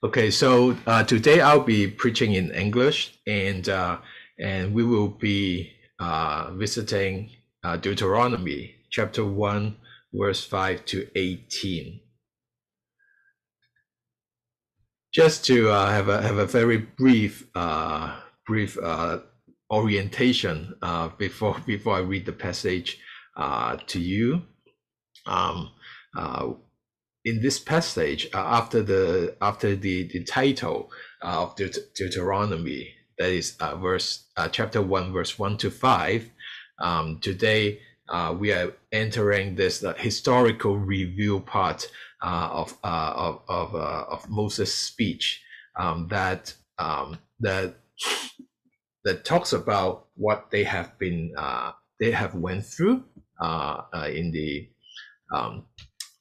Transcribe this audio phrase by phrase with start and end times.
[0.00, 3.98] Okay, so uh, today I'll be preaching in English, and uh,
[4.38, 7.30] and we will be uh, visiting
[7.64, 9.76] uh, Deuteronomy chapter one,
[10.14, 11.98] verse five to eighteen.
[15.12, 18.78] Just to uh, have a have a very brief uh, brief
[19.68, 20.74] orientation
[21.18, 23.00] before before I read the passage
[23.36, 24.42] to you.
[25.26, 25.72] Um,
[27.28, 30.90] in this passage, uh, after the after the the title
[31.22, 36.30] uh, of Deut- Deuteronomy, that is uh, verse uh, chapter one, verse one to five.
[36.80, 41.90] Um, today uh, we are entering this uh, historical review part
[42.22, 45.42] of of of, of Moses' speech
[45.78, 47.74] um, that um, that
[49.04, 51.34] that talks about what they have been
[52.00, 53.04] they have went through
[54.16, 54.68] in the
[55.34, 55.66] um,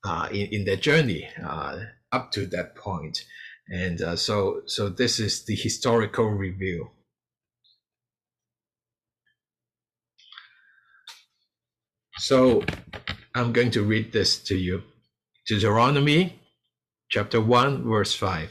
[0.08, 1.80] uh, in, in their journey uh,
[2.14, 3.26] up to that point.
[3.70, 6.92] And uh, so, so this is the historical review.
[12.20, 12.64] So
[13.36, 14.84] I'm going to read this to you.
[15.48, 16.40] Deuteronomy
[17.10, 18.50] chapter 1, verse 5.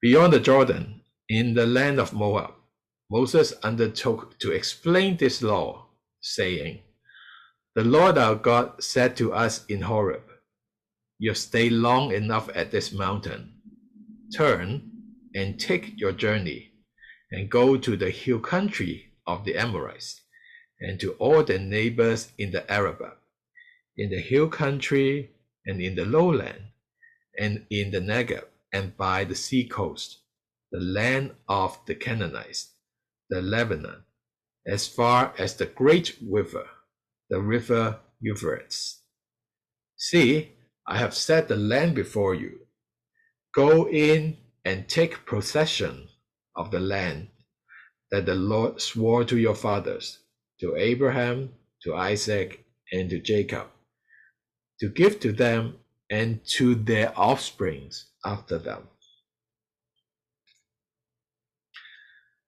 [0.00, 2.54] Beyond the Jordan, in the land of Moab,
[3.10, 5.86] Moses undertook to explain this law,
[6.20, 6.80] saying,
[7.74, 10.31] The Lord our God said to us in Horeb,
[11.22, 13.52] you stay long enough at this mountain.
[14.36, 14.90] Turn
[15.36, 16.72] and take your journey
[17.30, 20.20] and go to the hill country of the Amorites
[20.80, 23.12] and to all their neighbors in the Arabah,
[23.96, 25.30] in the hill country
[25.64, 26.60] and in the lowland,
[27.38, 30.18] and in the Negev and by the sea coast,
[30.72, 32.72] the land of the Canaanites,
[33.30, 34.02] the Lebanon,
[34.66, 36.66] as far as the great river,
[37.30, 39.02] the river Euphrates.
[39.96, 42.60] See, I have set the land before you.
[43.54, 46.08] Go in and take possession
[46.56, 47.28] of the land
[48.10, 50.18] that the Lord swore to your fathers,
[50.60, 51.50] to Abraham,
[51.82, 53.68] to Isaac, and to Jacob,
[54.80, 55.76] to give to them
[56.10, 58.88] and to their offsprings after them.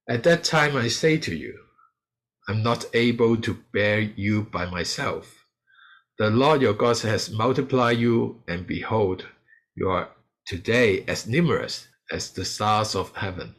[0.09, 1.59] At that time I say to you,
[2.47, 5.44] I'm not able to bear you by myself.
[6.17, 9.27] The Lord your God has multiplied you, and behold,
[9.75, 10.11] you are
[10.47, 13.57] today as numerous as the stars of heaven.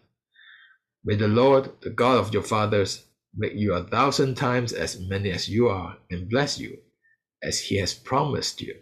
[1.03, 3.03] May the Lord, the God of your fathers,
[3.35, 6.77] make you a thousand times as many as you are, and bless you,
[7.43, 8.75] as he has promised you.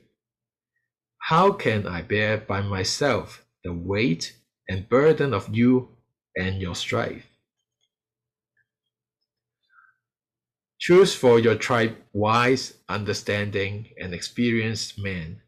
[1.18, 4.38] How can I bear by myself the weight
[4.70, 5.98] and burden of you
[6.38, 7.26] and your strife?
[10.84, 15.42] Choose for your tribe wise, understanding, and experienced men,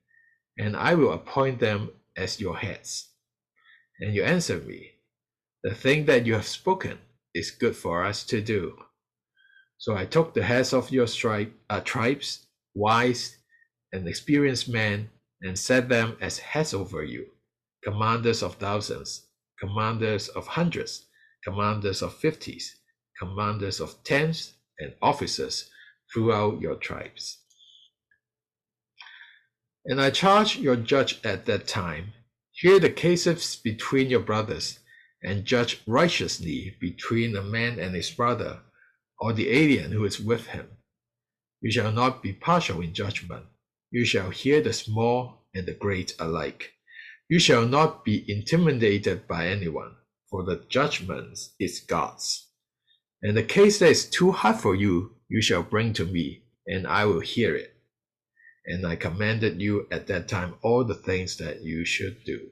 [0.57, 3.09] and I will appoint them as your heads.
[3.99, 4.93] And you answer me,
[5.61, 6.99] The thing that you have spoken
[7.33, 8.77] is good for us to do.
[9.77, 13.37] So I took the heads of your tribe, uh, tribes, wise
[13.91, 15.09] and experienced men,
[15.41, 17.25] and set them as heads over you,
[17.83, 19.27] commanders of thousands,
[19.59, 21.07] commanders of hundreds,
[21.43, 22.79] commanders of fifties,
[23.19, 25.69] commanders of tens, and officers
[26.13, 27.39] throughout your tribes.
[29.85, 32.13] And I charge your judge at that time
[32.55, 34.79] hear the cases between your brothers,
[35.21, 38.61] and judge righteously between a man and his brother,
[39.19, 40.67] or the alien who is with him.
[41.61, 43.45] You shall not be partial in judgment.
[43.91, 46.73] You shall hear the small and the great alike.
[47.27, 49.95] You shall not be intimidated by anyone,
[50.29, 52.44] for the judgment is God's.
[53.21, 56.85] And the case that is too hard for you, you shall bring to me, and
[56.85, 57.75] I will hear it.
[58.65, 62.49] And I commanded you at that time all the things that you should do.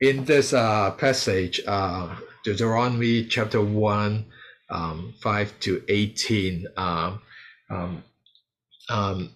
[0.00, 4.26] In this uh, passage, uh, Deuteronomy chapter 1,
[4.68, 7.22] um, 5 to 18, um,
[7.70, 8.04] um,
[8.90, 9.30] um,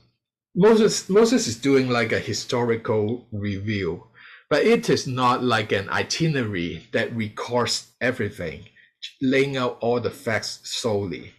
[0.55, 4.05] Moses, Moses is doing like a historical review
[4.51, 8.65] but it is not like an itinerary that records everything,
[9.23, 11.33] laying out all the facts solely.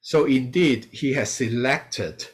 [0.00, 2.26] So indeed, he has selected,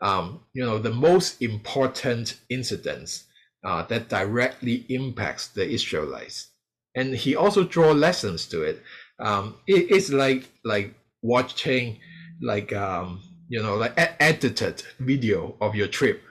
[0.00, 3.24] um, you know, the most important incidents
[3.64, 6.48] uh, that directly impacts the Israelites,
[6.94, 8.82] and he also draw lessons to it.
[9.18, 11.98] Um, it it's like like watching,
[12.40, 16.22] like um, you know, like edited video of your trip.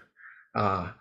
[0.56, 0.92] Uh,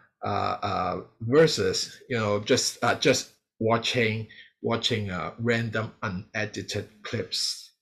[1.20, 4.26] versus you know just uh, just watching
[4.62, 7.72] watching uh, random unedited clips.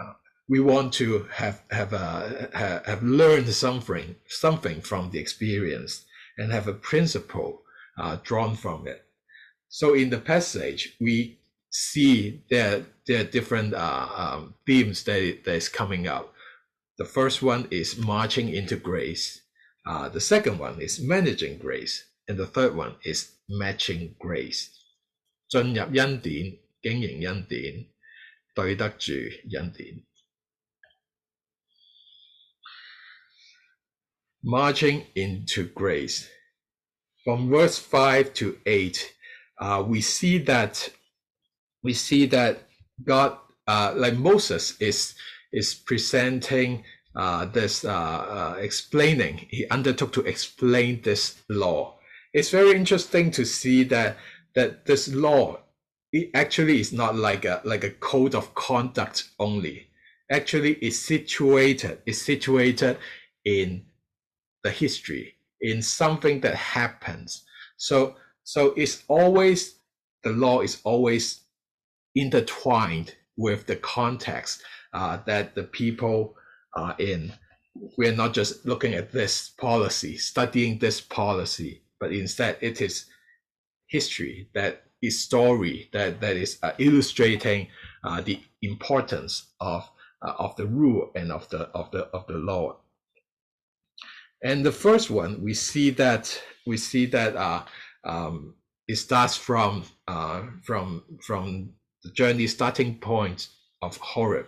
[0.00, 0.12] Uh,
[0.48, 6.04] we want to have have uh, have learned something something from the experience,
[6.38, 7.62] and have a principle
[7.98, 9.04] uh, drawn from it.
[9.68, 11.38] So in the passage, we
[11.70, 16.32] see there, there are different uh, um, themes that, that is coming up.
[16.98, 19.42] The first one is marching into grace.
[19.85, 22.05] Uh, the second one is managing grace.
[22.27, 24.69] And the third one is matching grace.
[25.49, 27.87] 进入恩典，经营恩典，
[28.55, 29.11] 对得住
[29.57, 30.03] 恩典。
[34.43, 36.27] Marching into grace.
[37.23, 39.13] From verse 5 to 8,
[39.59, 40.89] uh, we see that
[41.83, 42.67] we see that
[43.03, 43.37] God,
[43.67, 45.13] uh, like Moses, is
[45.51, 46.83] is presenting
[47.16, 49.46] uh, this, uh, uh, explaining.
[49.50, 51.94] He undertook to explain this law.
[52.34, 54.18] It's very interesting to see that
[54.54, 55.58] that this law,
[56.12, 59.88] it actually is not like a like a code of conduct only.
[60.30, 62.02] Actually, it's situated.
[62.04, 62.98] It's situated
[63.44, 63.86] in
[64.62, 67.44] the history, in something that happens.
[67.78, 69.80] So so it's always
[70.22, 71.40] the law is always
[72.14, 76.34] intertwined with the context uh, that the people
[76.76, 77.32] are in.
[77.98, 83.06] We're not just looking at this policy, studying this policy, but instead it is
[83.88, 87.68] history that is story that that is uh, illustrating
[88.04, 89.88] uh, the importance of
[90.22, 92.76] uh, of the rule and of the of the of the law.
[94.42, 97.64] And the first one we see that we see that uh,
[98.04, 98.54] um,
[98.88, 101.70] it starts from uh, from from
[102.02, 103.48] the journey starting point
[103.82, 104.46] of Horeb.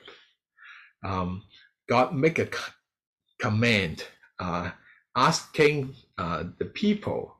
[1.04, 1.42] Um,
[1.88, 2.48] God make a
[3.40, 4.04] command
[4.38, 4.70] uh,
[5.16, 7.36] asking uh, the people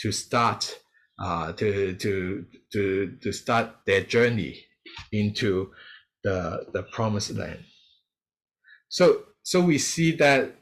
[0.00, 0.80] to start
[1.18, 4.64] uh, to to to to start their journey
[5.12, 5.72] into
[6.24, 7.60] the the promised land.
[8.88, 10.56] So so we see that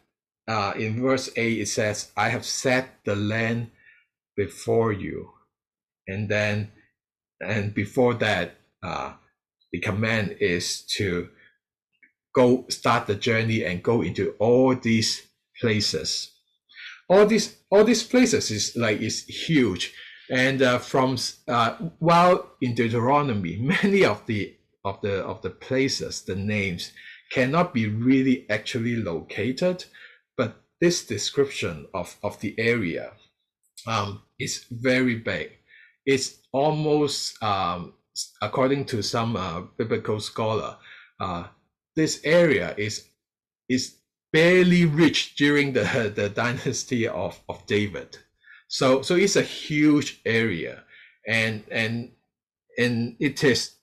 [0.48, 3.70] uh, in verse eight it says, "I have set the land
[4.36, 5.30] before you,"
[6.06, 6.72] and then
[7.40, 9.14] and before that uh,
[9.72, 11.30] the command is to
[12.34, 15.26] go start the journey and go into all these
[15.60, 16.32] places.
[17.08, 19.94] All these all these places is like is huge.
[20.30, 26.22] And uh, from uh, while in deuteronomy many of the of the of the places
[26.22, 26.92] the names
[27.30, 29.84] cannot be really actually located
[30.36, 33.12] but this description of of the area
[33.86, 35.52] um, is very big.
[36.06, 37.94] It's almost um,
[38.40, 40.76] according to some uh, biblical scholar,
[41.20, 41.44] uh,
[41.96, 43.06] this area is
[43.68, 43.96] is
[44.32, 48.18] barely reached during the the dynasty of, of David.
[48.68, 50.84] So so it's a huge area,
[51.26, 52.12] and and
[52.78, 53.76] and it is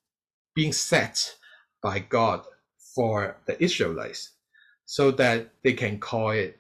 [0.56, 1.36] being set
[1.84, 2.46] by God
[2.96, 4.32] for the Israelites,
[4.86, 6.60] so that they can call it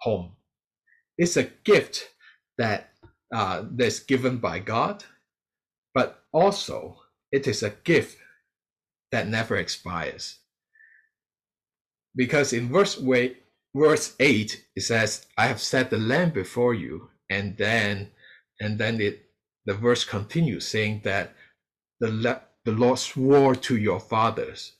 [0.00, 0.32] home.
[1.18, 2.10] It's a gift
[2.58, 2.90] that
[3.34, 5.04] uh, that's given by God
[5.94, 6.98] but also
[7.32, 8.18] it is a gift
[9.12, 10.39] that never expires.
[12.14, 12.96] Because in verse
[13.74, 18.10] verse 8 it says, I have set the land before you, and then
[18.60, 19.26] and then it
[19.66, 21.34] the verse continues saying that
[22.00, 24.72] the the Lord swore to your fathers,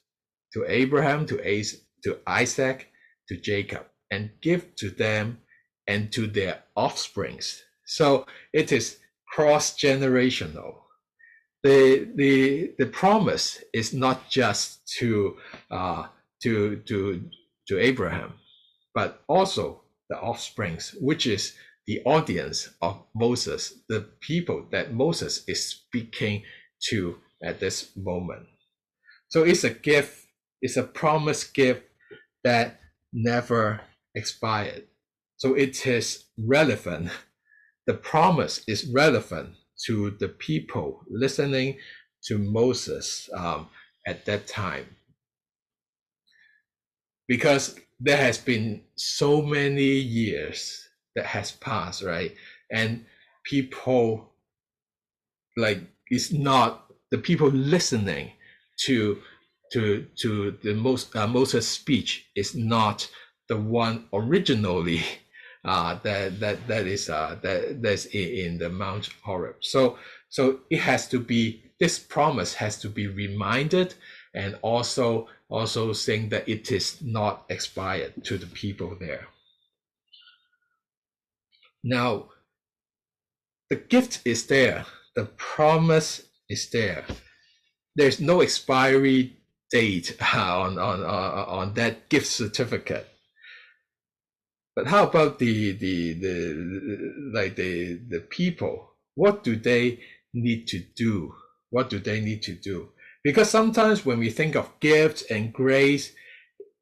[0.55, 1.65] to Abraham, to
[2.05, 2.89] to Isaac,
[3.29, 5.39] to Jacob, and give to them
[5.87, 7.63] and to their offsprings.
[7.87, 8.99] So it is
[9.33, 10.81] cross generational
[11.63, 15.37] the the the promise is not just to
[15.71, 16.07] uh,
[16.43, 17.31] to to
[17.69, 18.35] to Abraham,
[18.95, 21.55] but also the offsprings, which is
[21.87, 26.43] the audience of Moses, the people that Moses is speaking
[26.89, 28.47] to at this moment.
[29.29, 30.27] So it's a gift,
[30.61, 31.83] it's a promise gift
[32.45, 32.81] that
[33.13, 33.81] never
[34.15, 34.85] expired.
[35.37, 37.11] So it is relevant.
[37.87, 39.55] The promise is relevant
[39.87, 41.79] to the people listening
[42.27, 43.69] to Moses um,
[44.07, 44.87] at that time.
[47.31, 52.35] Because there has been so many years that has passed, right?
[52.73, 53.05] And
[53.45, 54.33] people
[55.57, 58.33] like it's not the people listening
[58.87, 59.23] to
[59.73, 63.09] to to the most uh, Moses speech is not
[63.49, 65.05] the one originally
[65.65, 69.57] uh, that that that is uh, that that's in, in the Mount Horeb.
[69.61, 69.99] So
[70.31, 73.95] so it has to be this promise has to be reminded
[74.35, 79.27] and also also saying that it is not expired to the people there.
[81.83, 82.31] Now,
[83.69, 87.05] the gift is there, the promise is there.
[87.97, 89.37] There's no expiry
[89.71, 93.11] date on on on, on that gift certificate
[94.81, 98.95] but how about the, the, the, like the, the people?
[99.15, 100.01] What do they
[100.33, 101.35] need to do?
[101.71, 102.89] What do they need to do?
[103.23, 106.13] Because sometimes when we think of gifts and grace,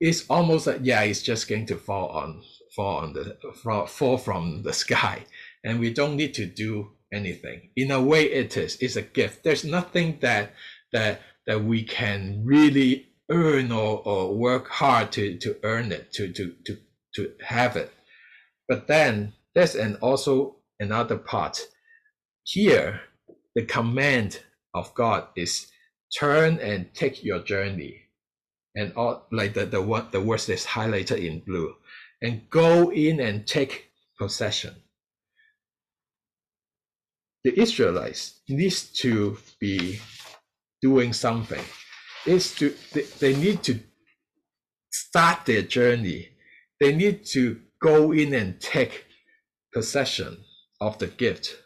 [0.01, 2.43] it's almost like, yeah, it's just going to fall on,
[2.77, 3.37] fall on the,
[3.89, 5.25] fall from the sky.
[5.65, 7.71] And we don't need to do anything.
[7.77, 9.43] In a way, it is, it's a gift.
[9.43, 10.53] There's nothing that,
[10.93, 16.33] that, that we can really earn or, or work hard to, to earn it, to,
[16.33, 16.79] to, to,
[17.17, 17.93] to have it.
[18.69, 21.67] But then there's an also another part.
[22.45, 23.01] Here,
[23.55, 24.41] the command
[24.75, 25.67] of God is
[26.17, 28.03] turn and take your journey.
[28.75, 31.75] And all like the, the what the words is highlighted in blue.
[32.23, 34.75] And go in and take possession.
[37.45, 40.01] The Israelites needs to be
[40.83, 41.65] doing something
[42.27, 43.81] is to they, they need to
[44.91, 46.29] start their journey.
[46.81, 49.07] They need to go in and take
[49.73, 50.45] possession
[50.81, 51.57] of the gift.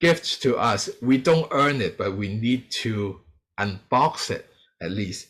[0.00, 3.20] Gifts to us, we don't earn it, but we need to
[3.58, 4.46] unbox it
[4.80, 5.28] at least.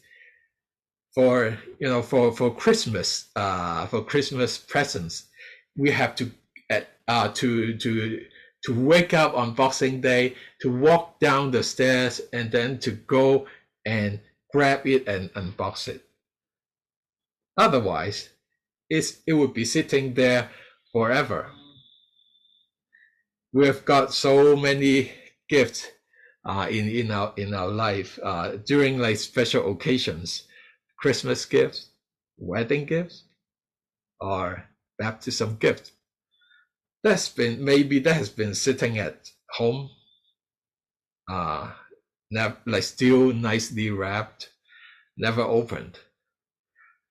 [1.15, 5.27] For you know, for for Christmas, uh, for Christmas presents,
[5.77, 6.31] we have to
[7.09, 8.27] uh, to to
[8.65, 13.47] to wake up on Boxing Day, to walk down the stairs, and then to go
[13.87, 14.21] and
[14.53, 16.05] grab it and unbox it.
[17.57, 18.29] Otherwise,
[18.91, 20.51] it's, it would be sitting there
[20.93, 21.51] forever.
[23.59, 25.13] We've got so many
[25.49, 25.87] gifts
[26.45, 30.45] uh, in, in, our, in our life uh, during like special occasions,
[31.01, 31.91] Christmas gifts,
[32.39, 33.25] wedding gifts,
[34.21, 34.65] or
[34.99, 35.93] baptism gifts
[37.03, 39.91] that's been maybe that has been sitting at home
[41.31, 41.71] uh
[42.67, 44.51] like still nicely wrapped
[45.17, 45.99] never opened.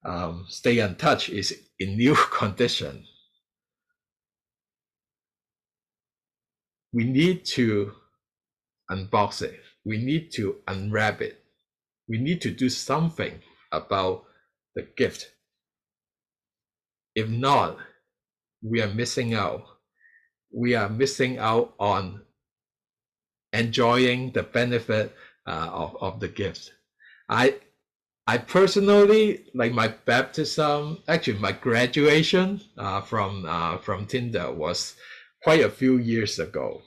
[0.05, 3.05] Um stay in touch is in new condition
[6.93, 7.93] we need to
[8.89, 9.59] unbox it.
[9.85, 11.43] We need to unwrap it.
[12.07, 13.41] We need to do something
[13.71, 14.25] about
[14.75, 15.31] the gift.
[17.15, 17.77] If not
[18.61, 19.63] we are missing out.
[20.51, 22.21] We are missing out on
[23.53, 25.15] enjoying the benefit
[25.45, 26.71] uh, of, of the gift.
[27.29, 27.55] I
[28.29, 34.95] I personally like my baptism, actually my graduation uh, from uh, from Tyndale was
[35.47, 36.81] quite a few years ago,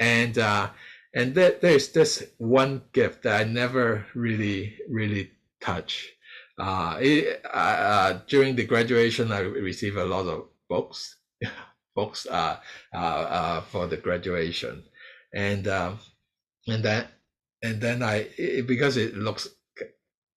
[0.00, 0.70] and uh,
[1.14, 6.08] and there, there's this one gift that I never really really touch.
[6.58, 11.16] Uh, it, uh, uh, during the graduation, I received a lot of books,
[11.94, 12.56] books uh,
[12.94, 14.82] uh, uh, for the graduation,
[15.34, 15.98] and um,
[16.66, 17.06] and then
[17.62, 19.46] and then I it, because it looks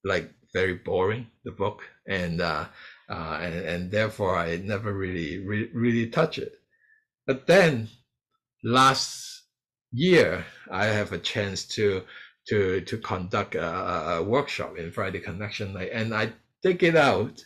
[0.03, 1.79] like very boring the book,
[2.09, 6.59] and and and therefore I never really re- really touch it.
[7.25, 7.89] But then
[8.63, 9.43] last
[9.91, 12.03] year I have a chance to
[12.49, 17.43] to to conduct a, a workshop in Friday Connection and I take it out,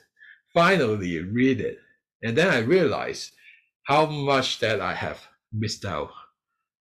[0.53, 1.79] finally read it,
[2.23, 3.31] and then I realized
[3.83, 6.11] how much that I have missed out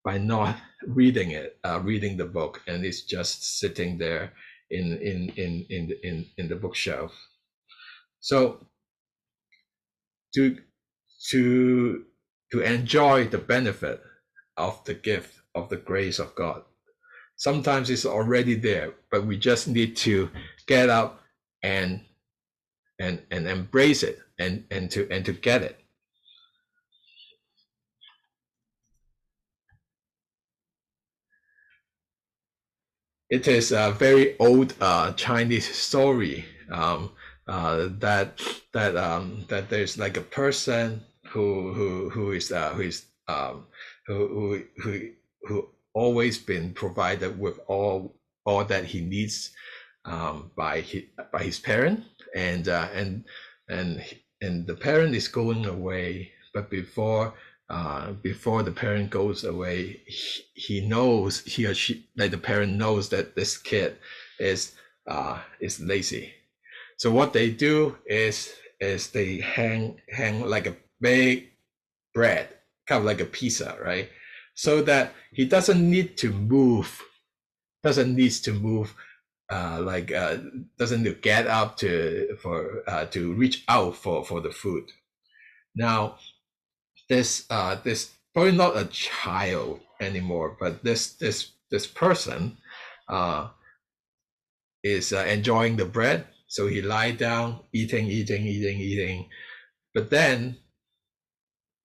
[0.05, 4.33] by not reading it, uh, reading the book, and it's just sitting there
[4.71, 7.12] in in in in the, in, in the bookshelf.
[8.21, 8.67] So
[10.35, 10.59] to
[11.31, 12.05] to
[12.53, 14.03] to enjoy the benefit
[14.57, 16.62] of the gift of the grace of God.
[17.37, 20.31] Sometimes it's already there, but we just need to
[20.67, 21.23] get up
[21.62, 22.00] and
[22.99, 25.79] and and embrace it and and to and to get it.
[33.31, 37.11] it is a very old uh, Chinese story um,
[37.49, 38.41] uh, that
[38.73, 41.03] that um, that there's like a person
[41.37, 43.66] who who who is uh, who is um,
[44.07, 45.11] who who
[45.47, 48.16] who always been provided with all
[48.47, 49.52] all that he needs
[50.07, 52.00] um, by his by his parent
[52.35, 53.25] and uh, and
[53.69, 54.02] and
[54.40, 57.35] and the parent is going away but before
[57.69, 62.73] uh, before the parent goes away, he, he, knows he or she like the parent
[62.73, 63.99] knows that this kid
[64.38, 64.73] is
[65.07, 66.33] uh, is lazy.
[66.97, 71.50] So what they do is is they hang hang like a big
[72.15, 72.49] bread,
[72.87, 74.11] kind of like a pizza, right?
[74.55, 77.03] So that he doesn't need to move,
[77.83, 78.95] doesn't need to move
[79.50, 80.38] uh, like uh,
[80.79, 84.85] doesn't need to get up to for uh, to reach out for for the food.
[85.75, 86.17] Now
[87.09, 92.57] this uh this probably not a child anymore, but this this this person
[93.09, 93.49] uh
[94.83, 99.29] is uh, enjoying the bread So he lie down, eating, eating, eating, eating.
[99.95, 100.59] But then,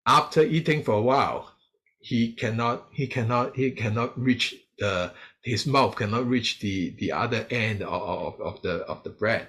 [0.06, 1.52] after eating for a while,
[2.00, 7.48] he cannot, he cannot, he cannot reach the his mouth cannot reach the the other
[7.50, 9.48] end of, of, the of the bread,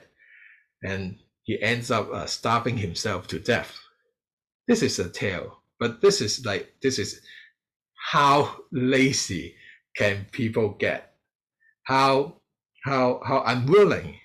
[0.82, 3.78] and he ends up uh, starving himself to death.
[4.68, 7.20] This is a tale, but this is like this is
[8.12, 9.56] how lazy
[9.96, 11.14] can people get,
[11.84, 12.40] how
[12.84, 14.20] how how unwilling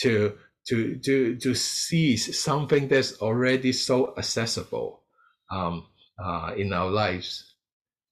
[0.00, 0.36] to
[0.68, 5.02] to to to seize something that's already so accessible
[5.50, 5.86] um,
[6.22, 7.54] uh, in our lives,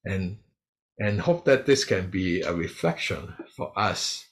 [0.05, 0.39] and
[0.99, 4.27] and hope that this can be a reflection for us.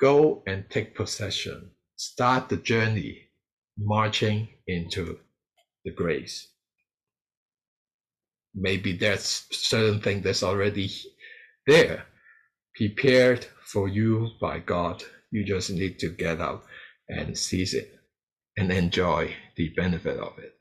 [0.00, 1.72] Go and take possession.
[1.96, 3.30] Start the journey
[3.76, 5.18] marching into
[5.84, 6.48] the grace.
[8.54, 10.90] Maybe there's certain thing that's already
[11.66, 12.06] there,
[12.76, 15.02] prepared for you by God.
[15.30, 16.64] You just need to get out
[17.08, 17.98] and seize it
[18.56, 20.57] and enjoy the benefit of it.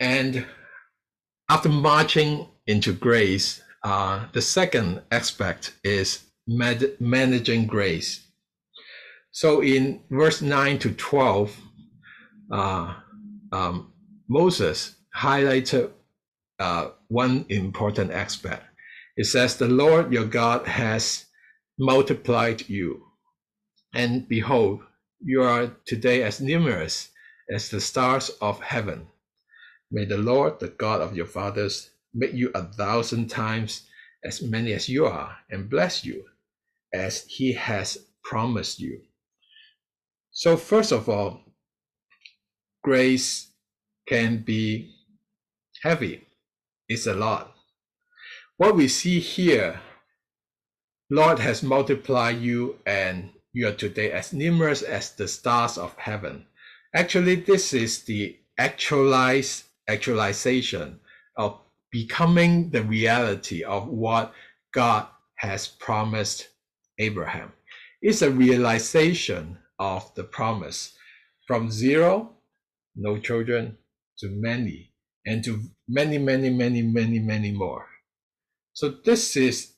[0.00, 0.46] And
[1.50, 8.26] after marching into grace, uh, the second aspect is med- managing grace.
[9.32, 11.56] So in verse 9 to 12,
[12.52, 12.94] uh,
[13.52, 13.92] um,
[14.28, 15.90] Moses highlighted
[16.58, 18.64] uh, one important aspect.
[19.16, 21.26] It says, The Lord your God has
[21.78, 23.04] multiplied you.
[23.94, 24.80] And behold,
[25.22, 27.10] you are today as numerous
[27.52, 29.08] as the stars of heaven.
[29.90, 33.86] May the Lord, the God of your fathers, make you a thousand times
[34.24, 36.24] as many as you are, and bless you
[36.92, 39.00] as he has promised you.
[40.30, 41.40] So, first of all,
[42.84, 43.50] grace
[44.06, 44.94] can be
[45.82, 46.26] heavy,
[46.88, 47.54] it's a lot.
[48.56, 49.80] What we see here,
[51.10, 56.46] Lord has multiplied you, and you are today as numerous as the stars of heaven.
[56.94, 61.00] Actually, this is the actualized actualization
[61.36, 64.32] of becoming the reality of what
[64.72, 66.48] God has promised
[66.98, 67.52] Abraham.
[68.02, 70.94] It's a realization of the promise
[71.46, 72.36] from zero,
[72.94, 73.76] no children,
[74.18, 74.92] to many,
[75.26, 77.86] and to many, many, many, many, many more.
[78.74, 79.72] So this is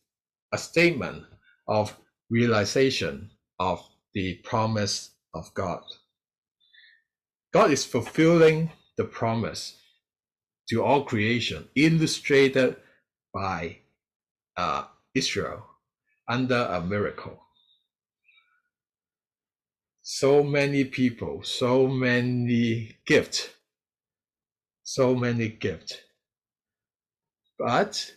[0.53, 1.25] a statement
[1.67, 1.97] of
[2.31, 3.83] realization of
[4.15, 5.83] the promise of God.
[7.53, 9.79] God is fulfilling the promise
[10.71, 12.77] to all creation, illustrated
[13.33, 13.79] by
[14.57, 15.67] uh, Israel
[16.29, 17.41] under a miracle.
[20.03, 23.51] So many people, so many gifts,
[24.83, 25.97] so many gifts.
[27.59, 28.13] But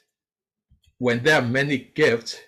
[0.98, 2.40] when there are many gifts,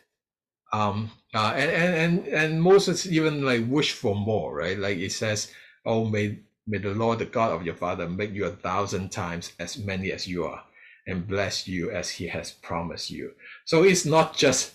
[0.73, 4.77] um, uh, and, and, and, and Moses even like wish for more, right?
[4.77, 5.51] Like it says,
[5.85, 9.53] oh, may May the Lord, the God of your father, make you a thousand times
[9.59, 10.63] as many as you are
[11.07, 13.31] and bless you as he has promised you.
[13.65, 14.73] So it's not just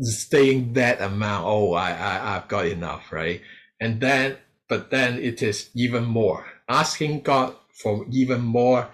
[0.00, 1.46] staying that amount.
[1.46, 3.40] Oh, I, I, I've got enough, right?
[3.80, 4.36] And then,
[4.68, 8.88] but then it is even more asking God for even more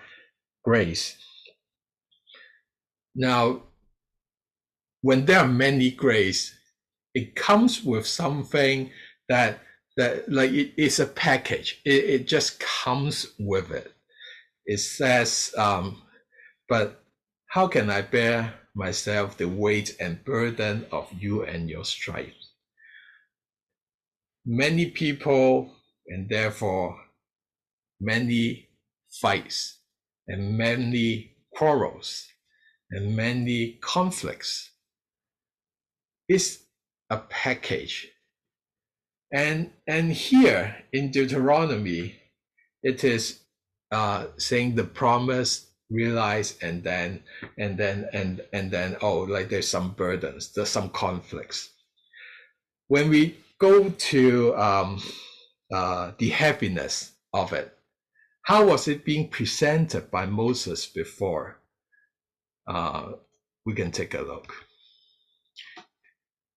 [0.65, 1.19] grace.
[3.15, 3.63] Now,
[5.03, 6.55] when there are many grace,
[7.15, 8.91] it comes with something
[9.29, 9.61] that
[9.97, 11.81] that like it, it's a package.
[11.85, 13.93] It, it just comes with it.
[14.67, 16.03] It says, um,
[16.69, 17.03] but
[17.49, 22.35] how can I bear myself the weight and burden of you and your strife?
[24.45, 25.73] Many people,
[26.09, 26.97] and therefore
[28.01, 28.69] many
[29.21, 29.79] fights,
[30.29, 32.27] and many quarrels,
[32.91, 34.71] and many conflicts.
[36.29, 36.59] It's
[37.09, 38.09] a package
[39.33, 42.17] and and here in Deuteronomy,
[42.83, 43.41] it is
[43.93, 47.23] uh, saying the promise realized and then
[47.59, 51.71] and then and and then oh like there's some burdens there's some conflicts.
[52.89, 55.03] When we go to um,
[55.73, 57.77] uh, the heaviness of it
[58.47, 61.59] how was it being presented by moses before?
[62.69, 63.15] Uh,
[63.65, 64.55] we can take a look.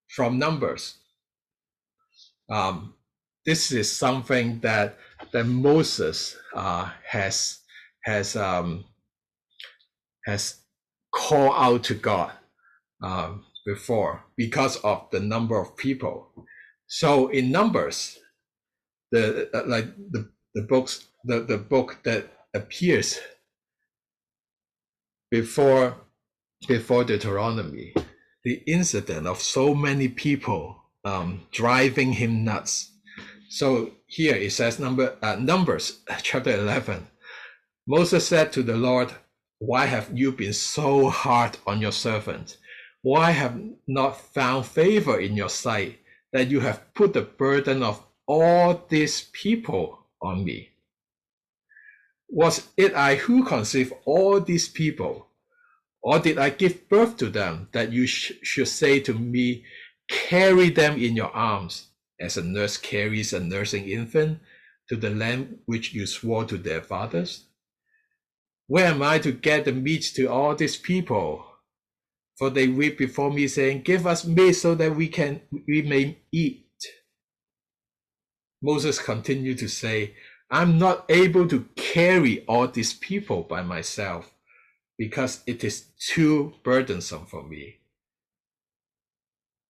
[0.07, 0.97] From numbers
[2.49, 2.93] um,
[3.45, 4.97] this is something that
[5.33, 7.59] that Moses uh, has
[8.03, 8.85] has um,
[10.25, 10.61] has
[11.11, 12.31] called out to God
[13.03, 16.31] um, before because of the number of people.
[16.87, 18.17] So in Numbers,
[19.11, 23.19] the uh, like the the books the, the book that appears
[25.31, 25.95] before
[26.67, 27.93] before Deuteronomy,
[28.43, 32.91] the incident of so many people um, driving him nuts.
[33.49, 37.07] So here it says number uh, Numbers chapter 11.
[37.87, 39.11] Moses said to the Lord,
[39.57, 42.57] Why have you been so hard on your servant?
[43.01, 45.99] Why have not found favor in your sight
[46.33, 50.69] that you have put the burden of all these people on me?
[52.29, 55.27] Was it I who conceived all these people?
[56.01, 59.65] Or did I give birth to them that you sh should say to me,
[60.09, 61.87] Carry them in your arms,
[62.19, 64.39] as a nurse carries a nursing infant
[64.89, 67.45] to the land which you swore to their fathers?
[68.67, 71.45] Where am I to get the meat to all these people?
[72.37, 76.19] For they weep before me, saying, Give us meat so that we can we may
[76.31, 76.65] eat.
[78.61, 80.15] Moses continued to say,
[80.51, 84.31] I'm not able to carry all these people by myself
[84.97, 87.78] because it is too burdensome for me.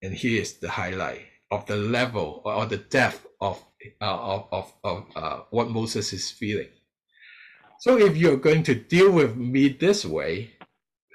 [0.01, 3.63] And here is the highlight of the level or the depth of
[4.01, 6.69] uh, of of, of uh, what Moses is feeling.
[7.79, 10.51] So if you're going to deal with me this way,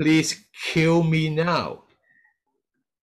[0.01, 1.85] please kill me now.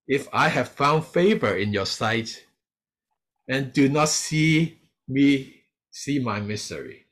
[0.08, 2.46] If I have found favor in your sight,
[3.48, 7.06] and do not see me see my misery.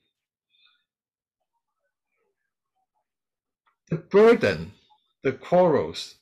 [3.89, 4.73] The burden,
[5.23, 6.15] the quarrels,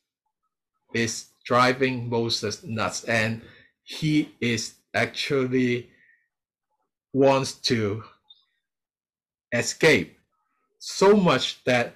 [0.94, 3.42] is driving Moses nuts, and
[3.84, 5.90] he is actually
[7.14, 8.04] wants to
[9.54, 10.18] escape
[10.80, 11.96] so much that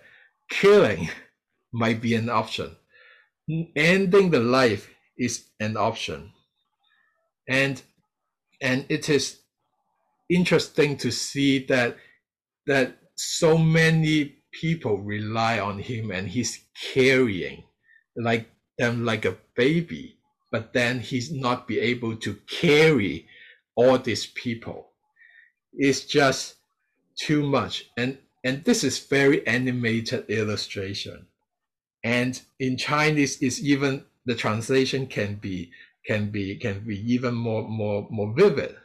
[0.49, 1.09] killing
[1.73, 2.75] might be an option.
[3.75, 6.31] Ending the life is an option.
[7.47, 7.81] And
[8.61, 9.39] and it is
[10.29, 11.97] interesting to see that
[12.67, 17.63] that so many people rely on him and he's carrying
[18.15, 18.47] like
[18.80, 20.16] them like a baby
[20.50, 23.26] but then he's not be able to carry
[23.74, 24.90] all these people
[25.72, 26.56] it's just
[27.16, 31.26] too much and and this is very animated illustration
[32.04, 35.70] and in chinese is even the translation can be
[36.06, 38.76] can be can be even more more more vivid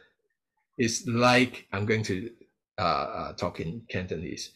[0.78, 2.30] it's like i'm going to
[2.78, 4.50] uh, uh talk in cantonese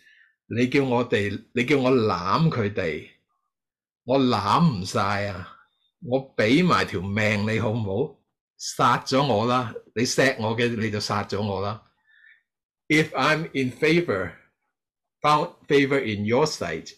[0.49, 3.09] 你叫我哋，你叫我揽佢哋，
[4.05, 5.53] 我揽唔晒啊！
[6.03, 8.21] 我俾埋条命你好唔好？
[8.59, 9.75] 杀咗我啦！
[9.95, 11.83] 你锡我嘅你就杀咗我啦。
[12.89, 14.33] If I'm in favor,
[15.21, 16.93] found favor in your sight,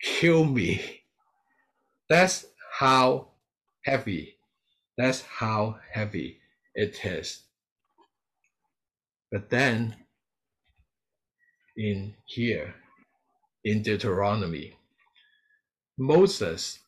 [0.00, 1.02] kill me.
[2.08, 2.44] That's
[2.78, 3.32] how
[3.82, 4.36] heavy.
[4.96, 6.40] That's how heavy
[6.74, 7.44] it is.
[9.30, 9.94] But then
[11.76, 12.74] in here
[13.64, 14.74] in Deuteronomy.
[16.01, 16.79] Moses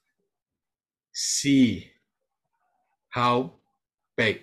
[1.13, 1.91] see
[3.09, 3.53] how
[4.17, 4.41] big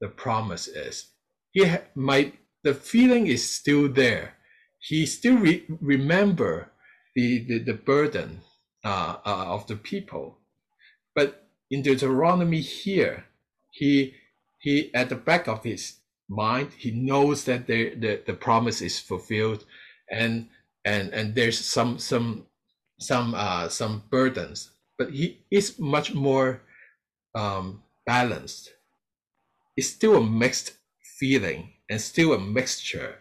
[0.00, 1.06] the promise is.
[1.52, 4.36] He might the feeling is still there.
[4.78, 6.70] He still re remember
[7.16, 8.42] the, the, the burden
[8.84, 10.38] uh, uh, of the people.
[11.14, 13.24] But in Deuteronomy here,
[13.72, 14.14] he
[14.60, 15.96] he at the back of his
[16.28, 16.70] mind.
[16.78, 19.64] He knows that the, the, the promise is fulfilled
[20.08, 20.48] and
[20.84, 22.46] and and there's some some
[23.00, 26.62] some uh some burdens, but he is much more
[27.34, 28.72] um balanced.
[29.76, 30.74] It's still a mixed
[31.18, 33.16] feeling and still a mixture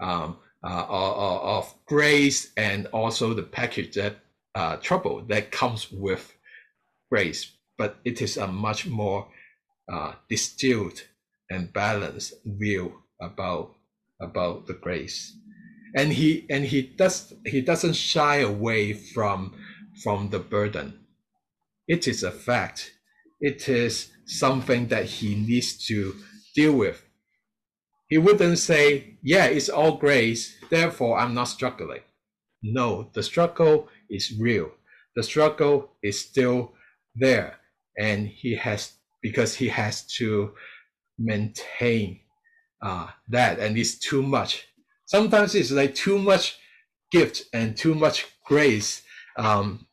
[0.00, 4.16] um, uh, of, grace and also the package that
[4.54, 6.34] uh, trouble that comes with
[7.10, 9.28] grace, but it is a much more
[9.92, 11.02] uh, distilled
[11.50, 13.74] and balanced view about
[14.20, 15.36] about the grace
[15.94, 19.54] and he and he does he doesn't shy away from
[20.02, 21.00] from the burden.
[21.88, 22.92] It is a fact.
[23.40, 26.14] It is something that he needs to
[26.54, 27.04] deal with.
[28.08, 32.02] He wouldn't say yeah it's all grace therefore i'm not struggling.
[32.62, 34.70] No the struggle is real.
[35.16, 36.72] The struggle is still
[37.14, 37.58] there.
[37.98, 40.52] And he has because he has to
[41.18, 42.20] maintain
[42.82, 44.66] uh, that, and it's too much.
[45.12, 46.56] Sometimes it's like too much
[47.10, 49.02] gift and too much grace.
[49.36, 49.86] Um,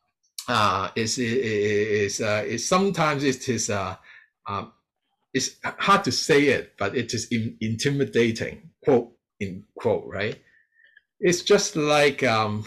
[0.48, 3.96] uh, is is uh, is sometimes it is uh,
[4.48, 4.64] uh,
[5.34, 8.70] it's hard to say it, but it is in, intimidating.
[8.82, 10.38] Quote in quote, right?
[11.20, 12.64] It's just like um,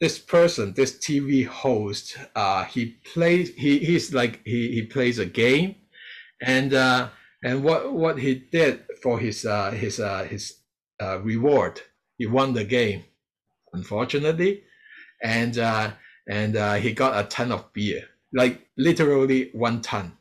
[0.00, 2.18] this person, this TV host.
[2.34, 3.54] Uh, he plays.
[3.54, 5.76] He he's like he he plays a game,
[6.42, 7.10] and uh,
[7.44, 10.55] and what what he did for his uh, his uh, his
[11.00, 11.80] uh, reward,
[12.18, 13.04] he won the game,
[13.72, 14.64] unfortunately,
[15.22, 15.92] and uh,
[16.28, 18.08] and uh, he got a ton of beer.
[18.32, 20.12] like literally one ton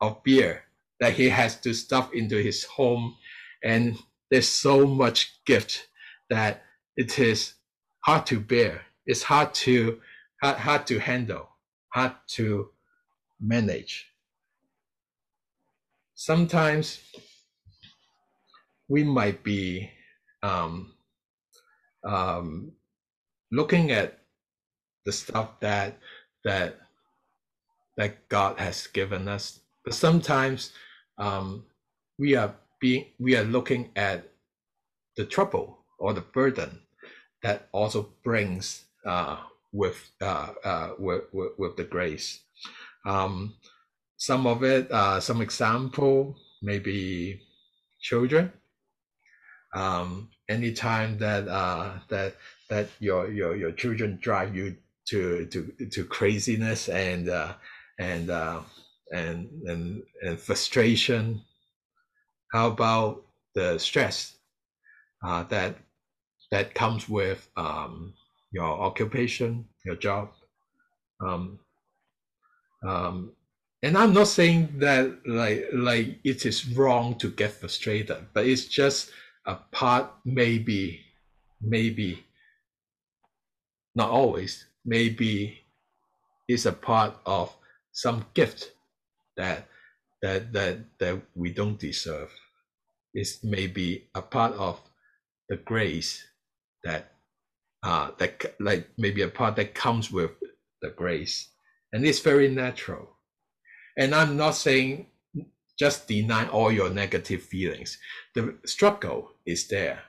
[0.00, 0.62] of beer
[1.00, 3.16] that he has to stuff into his home.
[3.64, 3.98] And
[4.30, 5.88] there's so much gift
[6.30, 6.62] that
[6.96, 7.54] it is
[8.00, 8.82] hard to bear.
[9.06, 10.00] It's hard to
[10.42, 11.48] hard, hard to handle,
[11.88, 12.70] hard to
[13.40, 14.06] manage.
[16.14, 17.00] Sometimes
[18.88, 19.90] we might be
[20.42, 20.94] um,
[22.04, 22.72] um,
[23.50, 24.18] looking at
[25.04, 25.98] the stuff that
[26.44, 26.78] that
[27.96, 30.72] that God has given us, but sometimes
[31.18, 31.64] um,
[32.18, 34.28] we are being we are looking at
[35.16, 36.80] the trouble or the burden
[37.42, 39.36] that also brings uh,
[39.72, 42.40] with, uh, uh, with, with, with the grace.
[43.06, 43.54] Um,
[44.16, 47.40] some of it, uh, some example, maybe
[48.00, 48.52] children.
[49.76, 52.36] Um, anytime that uh, that
[52.70, 54.76] that your your your children drive you
[55.08, 57.54] to to to craziness and uh,
[57.98, 58.60] and uh,
[59.12, 61.42] and and and frustration.
[62.52, 63.22] How about
[63.54, 64.36] the stress
[65.22, 65.76] uh, that
[66.50, 68.14] that comes with um,
[68.52, 70.30] your occupation, your job?
[71.20, 71.58] Um,
[72.82, 73.32] um,
[73.82, 78.64] and I'm not saying that like like it is wrong to get frustrated, but it's
[78.64, 79.10] just
[79.46, 81.00] a part maybe
[81.60, 82.24] maybe
[83.94, 85.60] not always maybe
[86.48, 87.54] is a part of
[87.92, 88.72] some gift
[89.36, 89.68] that
[90.22, 92.30] that that that we don't deserve.
[93.14, 94.80] It's maybe a part of
[95.48, 96.24] the grace
[96.84, 97.12] that
[97.82, 100.32] uh that like maybe a part that comes with
[100.82, 101.48] the grace,
[101.92, 103.16] and it's very natural.
[103.96, 105.06] And I'm not saying
[105.78, 107.98] just deny all your negative feelings.
[108.34, 110.00] The struggle is there,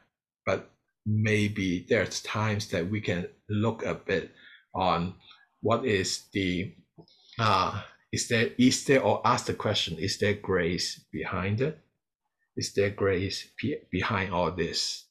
[0.45, 0.69] but
[1.05, 4.31] maybe there's times that we can look a bit
[4.75, 5.13] on
[5.61, 6.73] what is the
[7.39, 11.79] uh, is there is there or ask the question is there grace behind it?
[12.55, 13.47] Is there grace
[13.91, 15.05] behind all this?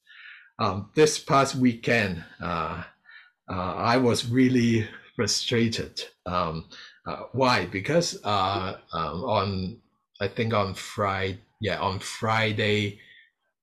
[0.59, 2.83] Um, this past weekend uh,
[3.49, 6.03] uh, i was really frustrated.
[6.25, 6.67] Um,
[7.07, 7.67] uh, why?
[7.67, 9.79] Because uh, um, on
[10.21, 12.99] i think on friday yeah on friday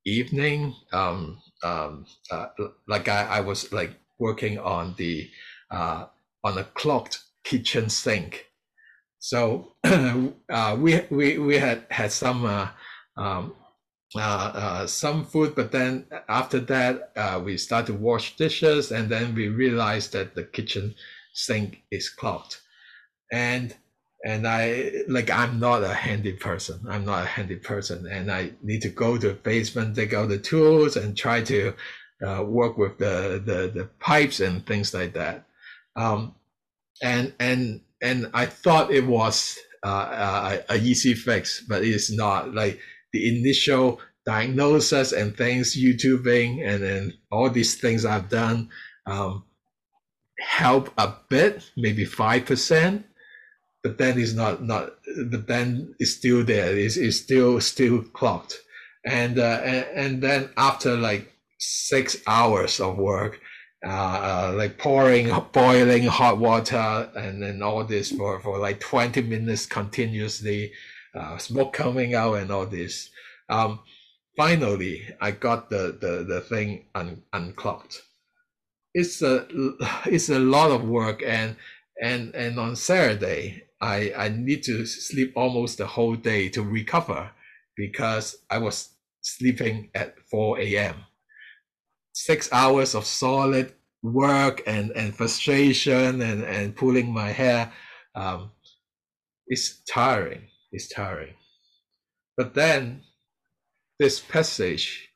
[0.05, 2.47] evening um, um, uh,
[2.87, 5.29] like I, I was like working on the
[5.71, 6.05] uh,
[6.43, 8.47] on a clogged kitchen sink.
[9.19, 12.69] So uh, we we we had had some uh,
[13.17, 13.55] um,
[14.15, 19.33] uh, uh, some food, but then after that we start to wash dishes, and then
[19.33, 20.95] we realized that the kitchen
[21.33, 22.57] sink is clogged,
[23.31, 23.75] and
[24.23, 26.79] and I like I'm not a handy person.
[26.89, 30.29] I'm not a handy person, and I need to go to the basement, take out
[30.29, 31.73] the tools, and try to
[32.25, 35.45] uh, work with the, the the pipes and things like that.
[35.95, 36.35] Um,
[37.01, 42.53] and and and I thought it was uh, a, a easy fix, but it's not.
[42.53, 42.79] Like
[43.11, 48.69] the initial diagnosis and things, YouTubing, and then all these things I've done
[49.05, 49.43] um,
[50.39, 53.05] help a bit, maybe five percent,
[53.83, 54.93] but then is not not.
[55.05, 56.75] the then is still there.
[56.75, 58.55] It's, it's still still clogged,
[59.05, 63.39] and, uh, and and then after like six hours of work,
[63.85, 69.21] uh, uh, like pouring boiling hot water and then all this for, for like 20
[69.23, 70.71] minutes continuously
[71.13, 73.09] uh, smoke coming out and all this
[73.49, 73.81] um,
[74.37, 77.97] finally i got the the, the thing un, unclogged
[78.93, 79.45] it's a
[80.05, 81.57] it's a lot of work and
[82.01, 87.29] and and on saturday i i need to sleep almost the whole day to recover
[87.75, 88.89] because i was
[89.21, 90.95] sleeping at 4 a.m
[92.13, 97.71] six hours of solid work and, and frustration and, and pulling my hair
[98.15, 98.51] um,
[99.47, 100.43] it's tiring
[100.73, 101.35] it's tiring.
[102.35, 103.03] But then
[103.99, 105.09] this passage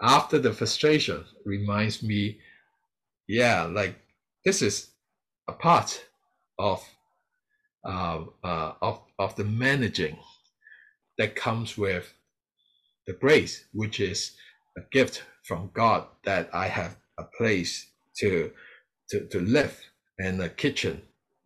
[0.00, 2.38] after the frustration reminds me
[3.28, 3.94] yeah like
[4.44, 4.90] this is
[5.48, 6.06] a part
[6.58, 6.82] of
[7.84, 10.18] uh, uh, of of the managing
[11.18, 12.14] that comes with
[13.06, 14.32] the grace which is
[14.76, 17.86] a gift from God that I have a place
[18.18, 18.52] to,
[19.10, 19.78] to, to live
[20.18, 21.02] and a kitchen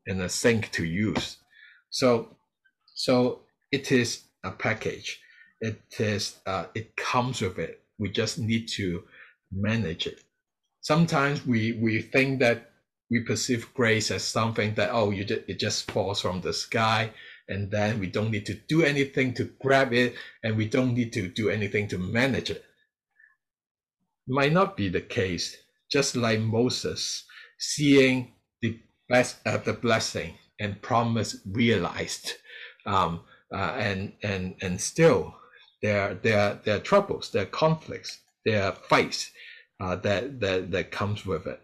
[0.06, 1.38] and a sink to use.
[1.90, 2.36] So,
[2.94, 3.40] so
[3.72, 5.20] it is a package.
[5.60, 7.82] It is, uh, it comes with it.
[7.98, 9.04] We just need to
[9.50, 10.20] manage it.
[10.82, 12.70] Sometimes we, we think that
[13.10, 17.10] we perceive grace as something that, oh, you just, it just falls from the sky
[17.48, 21.12] and then we don't need to do anything to grab it and we don't need
[21.12, 22.64] to do anything to manage it
[24.26, 25.56] might not be the case,
[25.90, 27.24] just like Moses
[27.58, 32.32] seeing the, best, uh, the blessing and promise realized.
[32.84, 35.36] Um, uh, and and and still
[35.80, 39.30] there there there are troubles, there are conflicts, there are fights
[39.78, 41.60] uh, that that that comes with it.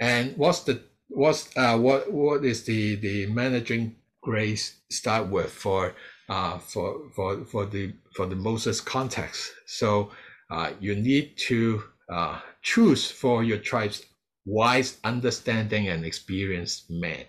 [0.00, 5.94] And what's the what's uh, what what is the the managing grace start with for
[6.28, 9.52] uh, for for for the for the Moses context?
[9.66, 10.10] So
[10.50, 14.04] uh, you need to uh, choose for your tribes
[14.44, 17.24] wise, understanding, and experienced men,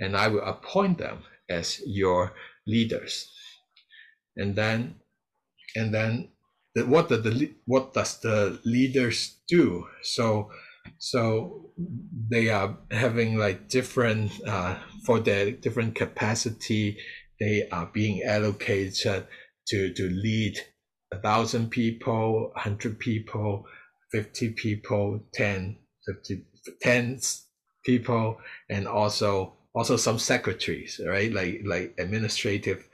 [0.00, 2.34] and I will appoint them as your
[2.66, 3.32] leaders.
[4.36, 4.96] And then,
[5.74, 6.28] and then,
[6.74, 9.86] the, what the, the what does the leaders do?
[10.02, 10.50] So,
[10.98, 11.70] so
[12.30, 16.98] they are having like different uh, for their different capacity.
[17.40, 19.26] They are being allocated
[19.68, 20.58] to to lead
[21.12, 23.64] a thousand people, hundred people,
[24.12, 26.44] 50 people, 10, 50,
[26.82, 27.20] 10
[27.84, 31.32] people, and also also some secretaries, right?
[31.32, 32.88] Like like administrative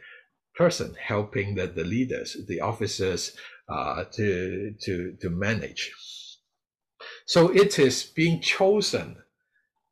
[0.55, 3.37] person helping the, the leaders, the officers
[3.68, 5.92] uh, to to to manage.
[7.33, 9.16] So it is being chosen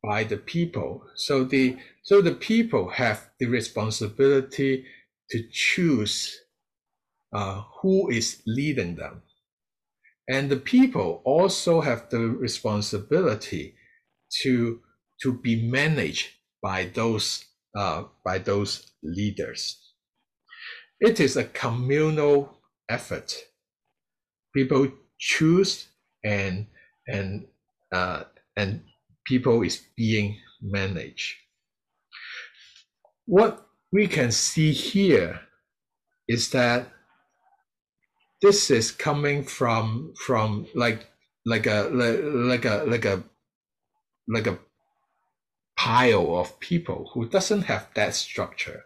[0.03, 1.03] by the people.
[1.15, 4.85] So the so the people have the responsibility
[5.31, 6.37] to choose
[7.33, 9.23] uh, who is leading them.
[10.29, 13.73] And the people also have the responsibility
[14.43, 14.79] to,
[15.23, 16.27] to be managed
[16.61, 19.93] by those, uh, by those leaders.
[20.99, 23.33] It is a communal effort.
[24.53, 25.87] People choose
[26.23, 26.67] and,
[27.11, 27.45] and,
[27.91, 28.23] uh,
[28.55, 28.81] and
[29.25, 31.35] people is being managed.
[33.25, 35.41] What we can see here
[36.27, 36.87] is that
[38.41, 41.07] this is coming from from like
[41.45, 43.23] like a like a like a
[44.27, 44.59] like a
[45.77, 48.85] pile of people who doesn't have that structure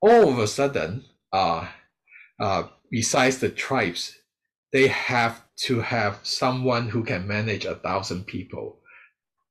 [0.00, 1.68] all of a sudden uh
[2.40, 4.16] uh besides the tribes
[4.72, 8.78] they have to have someone who can manage a thousand people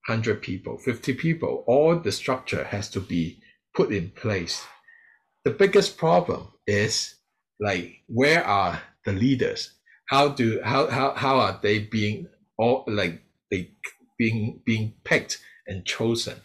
[0.07, 3.41] 100 people 50 people all the structure has to be
[3.75, 4.65] put in place.
[5.45, 7.15] The biggest problem is
[7.59, 9.71] like where are the leaders?
[10.07, 13.71] How do how how, how are they being all like they
[14.17, 16.41] being being picked and chosen?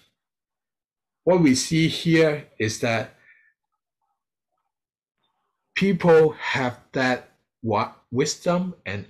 [1.25, 3.14] What we see here is that
[5.77, 7.32] people have that
[7.62, 9.07] what wisdom and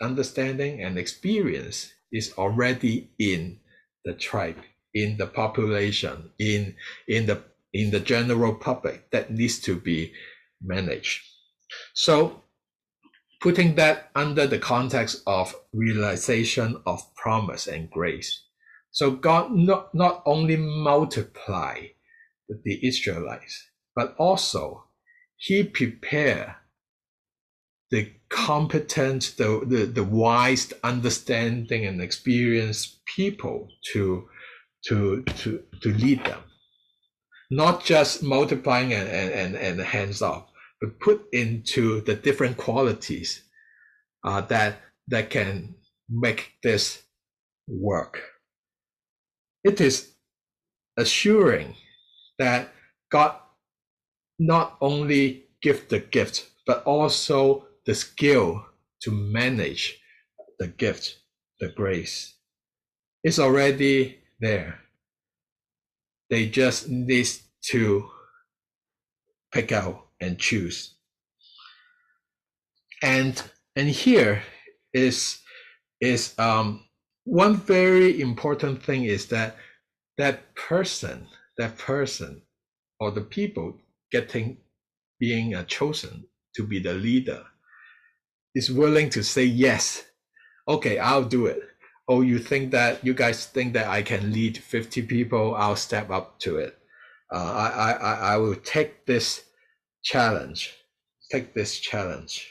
[0.00, 3.58] understanding and experience is already in
[4.04, 4.56] the tribe
[4.94, 6.74] in the population in
[7.06, 7.42] in the
[7.74, 10.12] in the general public that needs to be
[10.62, 11.20] managed
[11.92, 12.42] so
[13.40, 18.42] putting that under the context of realization of promise and grace.
[18.90, 21.88] So God not, not only multiply
[22.64, 24.84] the Israelites, but also
[25.36, 26.56] he prepare
[27.90, 34.28] the competent, the, the, the wise, understanding and experienced people to,
[34.86, 36.40] to, to, to lead them.
[37.50, 40.48] Not just multiplying and, and, and, and hands off,
[40.80, 43.42] but put into the different qualities
[44.24, 45.74] uh, that that can
[46.10, 47.02] make this
[47.66, 48.22] work.
[49.64, 50.12] It is
[50.96, 51.74] assuring
[52.38, 52.72] that
[53.10, 53.36] God
[54.38, 58.66] not only give the gift, but also the skill
[59.00, 59.98] to manage
[60.58, 61.20] the gift,
[61.58, 62.34] the grace.
[63.24, 64.80] It's already there.
[66.28, 67.26] They just need
[67.70, 68.10] to
[69.52, 70.96] pick out and choose.
[73.02, 73.42] And
[73.74, 74.42] and here
[74.92, 75.40] is
[76.02, 76.84] is um,
[77.24, 79.56] one very important thing is that
[80.18, 82.42] that person, that person,
[83.00, 83.78] or the people
[84.12, 84.58] getting
[85.18, 87.46] being uh, chosen to be the leader
[88.58, 90.04] is willing to say yes.
[90.66, 91.62] Okay, I'll do it.
[92.08, 95.54] Oh, you think that you guys think that I can lead 50 people?
[95.54, 96.76] I'll step up to it.
[97.32, 99.44] Uh, I, I, I will take this
[100.02, 100.74] challenge.
[101.30, 102.50] Take this challenge.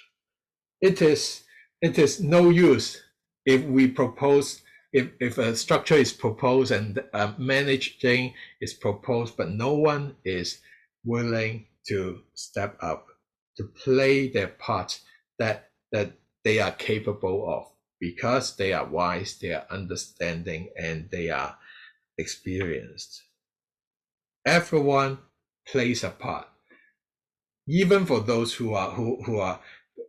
[0.79, 1.43] It is
[1.81, 3.01] it is no use
[3.45, 4.61] if we propose
[4.93, 10.59] if, if a structure is proposed and uh, managing is proposed, but no one is
[11.03, 13.07] willing to step up
[13.57, 14.99] to play their part
[15.39, 16.13] that that
[16.43, 17.67] they are capable of
[17.99, 21.57] because they are wise, they are understanding, and they are
[22.17, 23.23] experienced.
[24.45, 25.19] Everyone
[25.67, 26.47] plays a part
[27.67, 29.59] even for those who are who, who are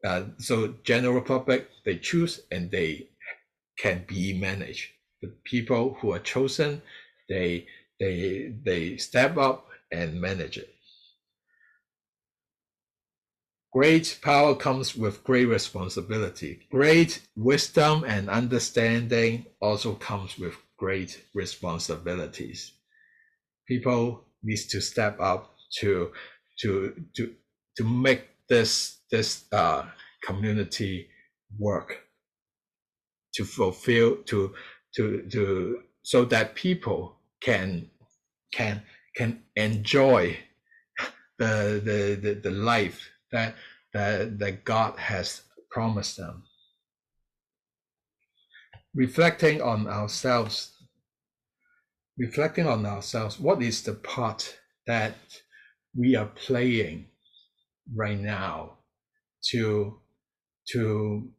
[0.05, 3.09] uh, so general public they choose and they
[3.79, 4.91] can be managed.
[5.22, 6.83] The people who are chosen,
[7.29, 7.66] they
[7.99, 10.72] they they step up and manage it.
[13.73, 16.66] Great power comes with great responsibility.
[16.71, 22.73] Great wisdom and understanding also comes with great responsibilities.
[23.66, 26.12] People need to step up to
[26.61, 27.35] to to
[27.77, 29.85] to make this this uh,
[30.25, 31.09] community
[31.59, 32.09] work
[33.35, 34.55] to fulfill to
[34.97, 37.91] to to so that people can
[38.53, 38.83] can
[39.14, 40.39] can enjoy
[41.39, 43.55] the the the, the life that
[43.93, 46.45] that that God has promised them.
[48.95, 50.72] Reflecting on ourselves,
[52.18, 55.14] reflecting on ourselves, what is the part that
[55.97, 57.07] we are playing
[57.95, 58.79] right now
[59.51, 60.01] to
[60.72, 61.31] to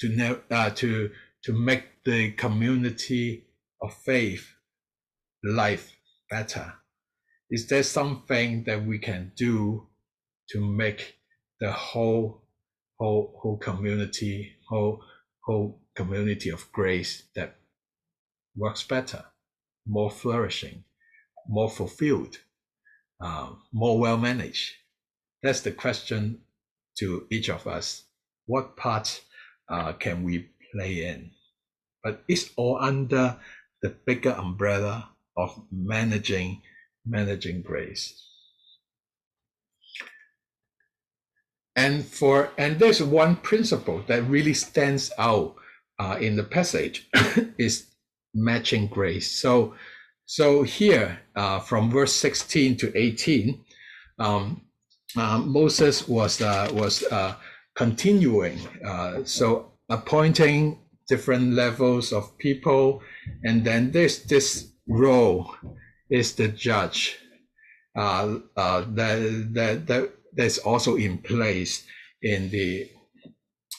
[0.00, 1.10] to uh, to
[1.44, 3.46] to make the community
[3.82, 4.46] of faith
[5.42, 5.92] life
[6.30, 6.74] better?
[7.50, 9.88] Is there something that we can do
[10.50, 11.16] to make
[11.60, 12.42] the whole
[12.98, 15.02] whole whole community whole
[15.44, 17.56] whole community of grace that
[18.56, 19.24] works better,
[19.86, 20.84] more flourishing,
[21.48, 22.38] more fulfilled,
[23.20, 24.72] uh, more well managed?
[25.42, 26.40] That's the question
[26.98, 28.04] to each of us.
[28.46, 29.22] What part
[29.68, 31.30] uh, can we play in?
[32.02, 33.38] But it's all under
[33.82, 36.62] the bigger umbrella of managing
[37.06, 38.14] managing grace.
[41.84, 45.54] And for and there's one principle that really stands out
[45.98, 47.10] uh, in the passage
[47.58, 47.86] is
[48.32, 49.30] matching grace.
[49.30, 49.74] So
[50.24, 53.60] so here uh, from verse 16 to 18,
[54.18, 54.62] um,
[55.14, 57.34] uh, Moses was uh, was uh,
[57.76, 63.02] continuing uh, so appointing different levels of people,
[63.44, 65.54] and then there's this role
[66.08, 67.18] is the judge
[67.94, 68.42] that,
[69.52, 71.86] that, that that's also in place
[72.22, 72.90] in the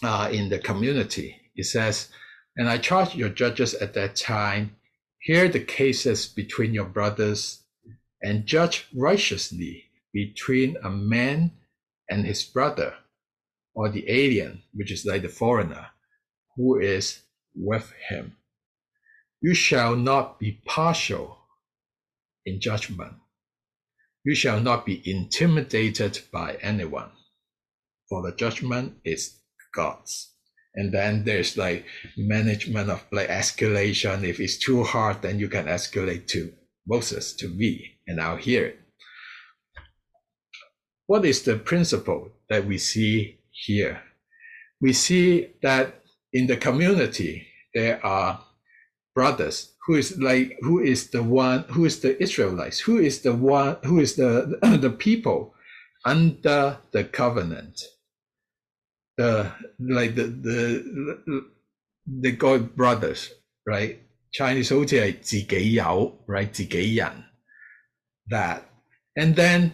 [0.03, 1.41] uh, in the community.
[1.55, 2.09] It says,
[2.57, 4.75] and I charge your judges at that time,
[5.19, 7.63] hear the cases between your brothers
[8.21, 11.51] and judge righteously between a man
[12.09, 12.93] and his brother,
[13.73, 15.87] or the alien, which is like the foreigner,
[16.55, 17.21] who is
[17.53, 18.37] with him.
[19.41, 21.37] You shall not be partial
[22.45, 23.13] in judgment.
[24.25, 27.11] You shall not be intimidated by anyone,
[28.09, 29.39] for the judgment is
[29.73, 30.31] God's.
[30.73, 31.85] And then there's like
[32.17, 34.23] management of like escalation.
[34.23, 36.51] If it's too hard, then you can escalate to
[36.87, 38.79] Moses, to me, and I'll hear it.
[41.05, 44.01] What is the principle that we see here?
[44.81, 46.01] We see that
[46.33, 48.43] in the community, there are
[49.14, 53.34] brothers who is like who is the one who is the israelites who is the
[53.34, 55.54] one who is the the people
[56.04, 57.82] under the covenant
[59.16, 61.44] the like the the
[62.06, 63.30] the god brothers
[63.66, 63.98] right
[64.32, 67.24] chinese 好似系自己有 right 自己人
[68.30, 68.62] that
[69.16, 69.72] and then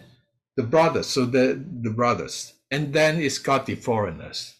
[0.55, 4.55] the brothers so the the brothers and then it's got the foreigners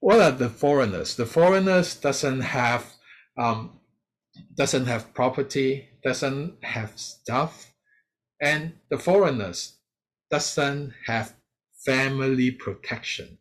[0.00, 2.84] what are the foreigners the foreigners doesn't have
[3.36, 3.75] um,
[4.55, 7.73] doesn't have property, doesn't have stuff,
[8.41, 9.77] and the foreigners
[10.29, 11.35] doesn't have
[11.85, 13.37] family protection.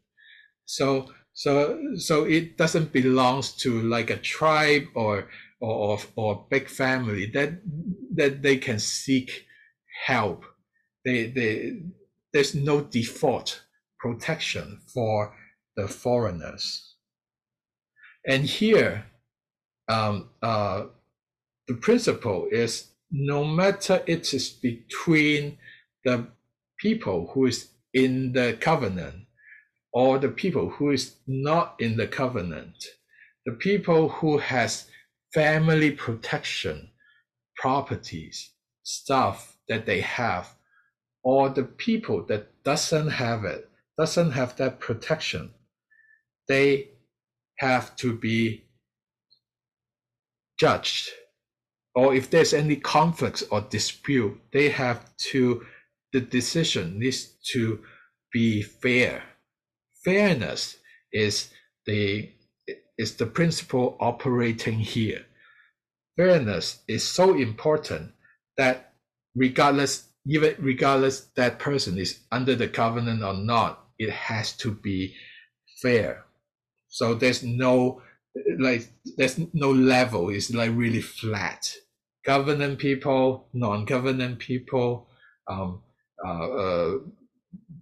[0.65, 5.29] So so so it doesn't belongs to like a tribe or
[5.61, 7.61] or or big family that
[8.15, 9.47] that they can seek
[10.07, 10.45] help.
[11.05, 11.81] They they
[12.33, 13.63] there's no default
[13.99, 15.35] protection for
[15.77, 16.95] the foreigners.
[18.27, 19.05] And here
[19.89, 20.85] um, uh,
[21.69, 25.59] the principle is no matter it is between
[26.05, 26.27] the
[26.79, 29.27] people who is in the covenant
[29.93, 32.85] or the people who is not in the covenant,
[33.47, 34.89] the people who has
[35.33, 36.91] family protection,
[37.57, 40.55] properties, stuff that they have,
[41.23, 45.51] or the people that doesn't have it, doesn't have that protection,
[46.47, 46.91] they
[47.59, 48.66] have to be
[50.59, 51.11] judged
[51.95, 55.65] or if there's any conflicts or dispute they have to
[56.13, 57.81] the decision needs to
[58.33, 59.23] be fair.
[60.05, 60.77] Fairness
[61.13, 61.51] is
[61.87, 62.31] the
[62.99, 65.27] is the principle operating here.
[66.17, 68.13] Fairness is so important
[68.57, 68.95] that
[69.35, 75.15] regardless even regardless that person is under the covenant or not it has to be
[75.83, 76.25] fair.
[76.89, 78.03] So there's no
[78.59, 80.31] like there's no level.
[80.31, 81.73] It's like really flat.
[82.25, 85.09] Government people, non-government people,
[85.49, 85.83] um,
[86.25, 86.99] uh, uh,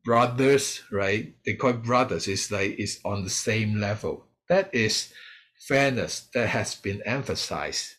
[0.04, 1.34] brothers, right?
[1.46, 2.28] They call brothers.
[2.28, 4.26] It's like it's on the same level.
[4.48, 5.12] That is
[5.66, 7.94] fairness that has been emphasized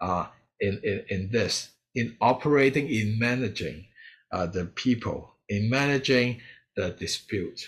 [0.00, 0.26] uh,
[0.58, 3.86] in, in, in this, in operating, in managing
[4.32, 6.40] uh, the people, in managing
[6.76, 7.60] the dispute.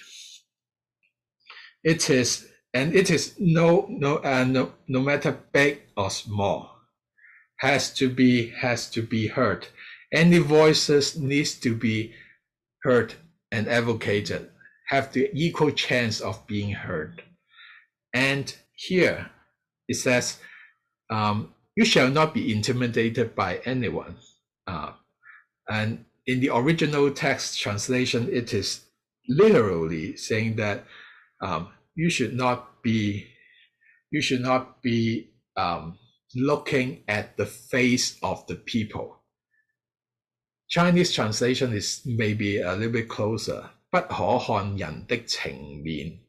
[1.84, 6.70] It is, and it is no, no, uh, no, no matter big or small,
[7.59, 9.68] has to be, has to be heard.
[10.12, 12.14] Any voices needs to be
[12.83, 13.14] heard
[13.51, 14.51] and advocated,
[14.89, 17.23] have the equal chance of being heard.
[18.12, 19.31] And here
[19.89, 20.39] it says,
[21.11, 24.16] um, you shall not be intimidated by anyone.
[24.66, 24.93] Uh,
[25.68, 28.85] and in the original text translation, it is
[29.29, 30.85] literally saying that
[31.41, 33.28] um, you should not be
[34.10, 35.98] you should not be um,
[36.36, 39.18] looking at the face of the people.
[40.70, 43.70] Chinese translation is maybe a little bit closer.
[43.89, 46.20] 不可看人的情面.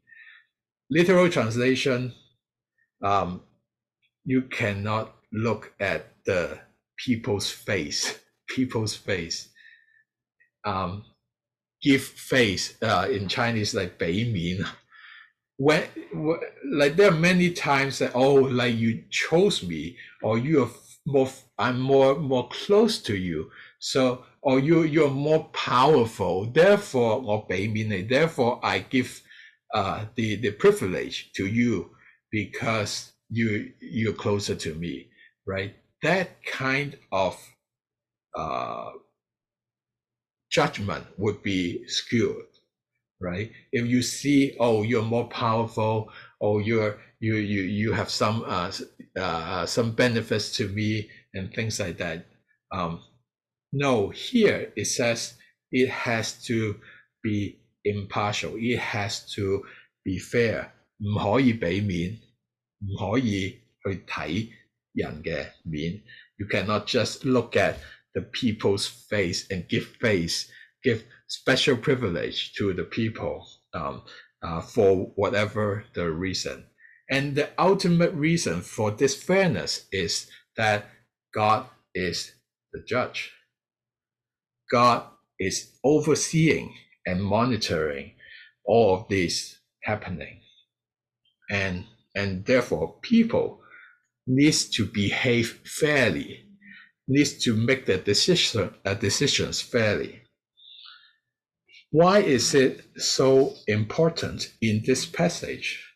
[0.89, 2.13] Literal translation,
[3.01, 3.41] um,
[4.25, 6.61] you cannot look at the
[6.97, 9.49] people's face, people's face.
[10.65, 11.05] Um,
[11.83, 14.65] give face uh, in Chinese like 俾面
[15.58, 15.84] when,
[16.72, 20.70] like there are many times that oh like you chose me or you are
[21.06, 21.30] more
[21.60, 23.52] I'm more more close to you.
[23.80, 26.46] So or you you're more powerful.
[26.46, 29.22] Therefore or therefore I give
[29.74, 31.92] uh the the privilege to you
[32.32, 35.10] because you you're closer to me
[35.46, 35.76] right?
[36.02, 37.38] That kind of
[38.36, 38.92] uh
[40.50, 42.46] judgment would be skewed
[43.23, 43.51] right?
[43.73, 46.11] If you see, oh, you're more powerful,
[46.41, 48.73] or you're you you you have some uh,
[49.19, 52.27] uh some benefits to me and things like that.
[52.73, 53.01] Um,
[53.73, 55.35] no, here it says
[55.71, 56.77] it has to
[57.23, 58.55] be impartial.
[58.57, 59.63] It has to
[60.05, 60.73] be fair.
[61.01, 62.19] 唔可以俾面，
[62.81, 64.49] 唔可以去睇
[64.95, 66.03] 人嘅面。
[66.39, 67.77] You cannot just look at
[68.15, 70.49] the people's face and give face,
[70.84, 74.04] Give special privilege to the people um,
[74.42, 76.66] uh, for whatever the reason.
[77.10, 80.86] And the ultimate reason for this fairness is that
[81.34, 82.34] God is
[82.72, 83.32] the judge.
[84.72, 85.04] God
[85.40, 86.74] is overseeing
[87.06, 88.14] and monitoring
[88.66, 90.42] all of this happening.
[91.52, 93.62] And, and therefore people
[94.26, 96.46] needs to behave fairly,
[97.08, 100.23] needs to make the decision, uh, decisions fairly.
[101.94, 105.94] Why is it so important in this passage?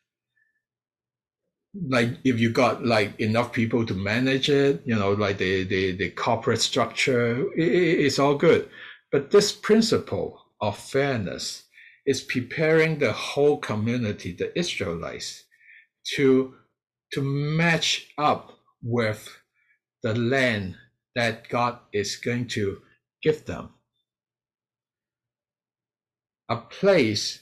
[1.74, 5.94] Like if you got like enough people to manage it, you know, like the the,
[5.94, 8.70] the corporate structure, it, it's all good.
[9.12, 11.64] But this principle of fairness
[12.06, 15.46] is preparing the whole community, the Israelites,
[16.16, 16.54] to
[17.14, 18.52] to match up
[18.84, 19.28] with
[20.04, 20.76] the land
[21.16, 22.84] that God is going to
[23.24, 23.72] give them
[26.50, 27.42] a place,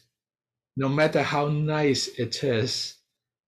[0.78, 2.96] no matter how nice it is,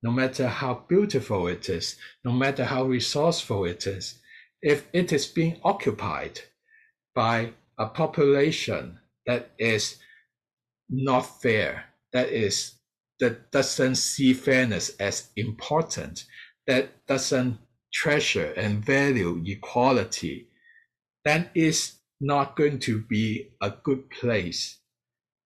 [0.03, 4.20] no matter how beautiful it is, no matter how resourceful it is,
[4.62, 6.39] if it is being occupied
[7.16, 9.97] by a population that is
[10.89, 12.74] not fair, that is
[13.20, 16.26] that doesn't see fairness as important,
[16.68, 17.58] that doesn't
[17.91, 20.47] treasure and value equality,
[21.26, 24.80] then it's not going to be a good place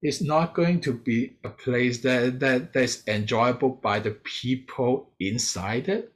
[0.02, 5.88] it's not going to be a place that, that that's enjoyable by the people inside
[5.90, 6.12] it.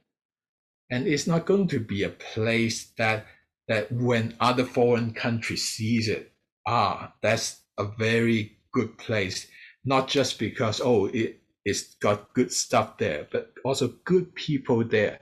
[0.90, 3.26] And it's not going to be a place that
[3.68, 6.32] that when other foreign countries sees it
[6.66, 9.48] ah that's a very good place.
[9.84, 15.18] Not just because oh it, it's got good stuff there but also good people there.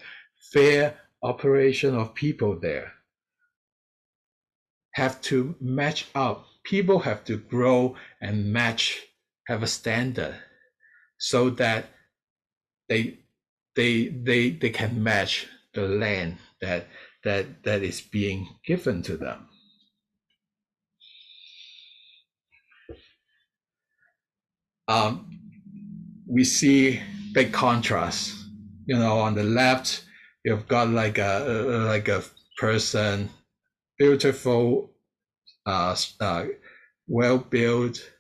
[0.53, 2.93] Fair operation of people there.
[4.93, 9.03] Have to match up people have to grow and match,
[9.49, 10.37] have a standard
[11.19, 11.87] so that
[12.89, 13.19] they
[13.77, 16.87] they they they can match the land that
[17.25, 19.49] that that is being given to them.
[24.87, 25.41] Um,
[26.29, 27.01] we see
[27.33, 28.35] big contrast.
[28.87, 30.05] You know, on the left,
[30.45, 32.23] you've got like a like a
[32.59, 33.31] person,
[33.99, 34.94] beautiful
[35.67, 36.47] uh, uh,
[37.09, 38.11] well built,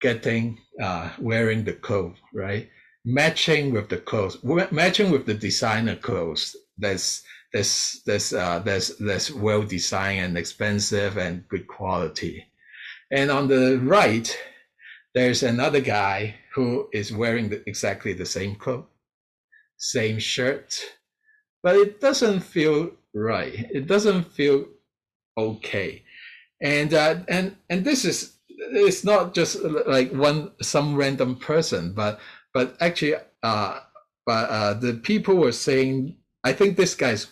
[0.00, 2.68] getting uh, wearing the clothes, right?
[3.04, 4.38] matching with the clothes,
[4.70, 6.56] matching with the designer clothes.
[6.78, 7.22] That's
[7.52, 12.46] that's that's uh, that's that's well designed and expensive and good quality.
[13.10, 14.36] And on the right,
[15.14, 18.88] there's another guy who is wearing the, exactly the same coat,
[19.76, 20.78] same shirt,
[21.62, 23.66] but it doesn't feel right.
[23.72, 24.66] It doesn't feel
[25.36, 26.04] okay.
[26.60, 32.20] And uh, and and this is it's not just like one some random person, but
[32.52, 33.80] but actually, uh,
[34.26, 37.28] but uh, the people were saying, I think this guy's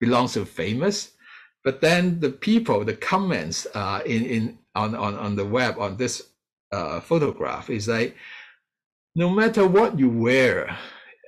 [0.00, 1.12] belongs to famous,
[1.62, 5.96] but then the people, the comments uh, in in on on on the web on
[5.96, 6.22] this
[6.72, 8.16] uh, photograph is like,
[9.14, 10.76] no matter what you wear,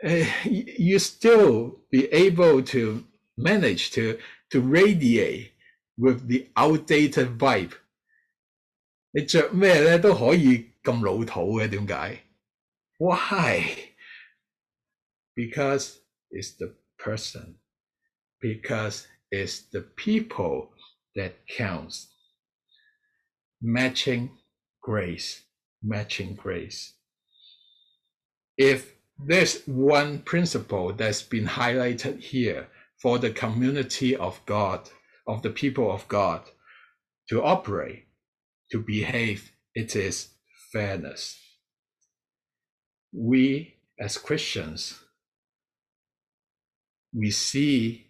[0.05, 3.05] uh, you still be able to
[3.37, 4.19] manage to
[4.51, 5.53] to radiate
[5.98, 7.74] with the outdated vibe。
[9.12, 12.24] 你着咩咧都可以咁老土嘅，点解？
[12.98, 13.94] Why?
[15.36, 15.98] Because
[16.30, 17.56] it's the person.
[18.40, 20.70] Because it's the people
[21.16, 22.08] that counts.
[23.62, 24.30] Matching
[24.82, 25.42] grace,
[25.84, 26.94] matching grace.
[28.58, 32.68] If there's one principle that's been highlighted here
[32.98, 34.90] for the community of God,
[35.27, 36.43] of the people of God
[37.29, 38.05] to operate,
[38.71, 40.29] to behave, it is
[40.73, 41.39] fairness.
[43.13, 45.01] We as Christians,
[47.15, 48.09] we see,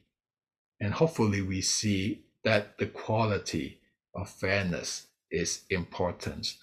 [0.80, 3.80] and hopefully we see that the quality
[4.14, 6.54] of fairness is important.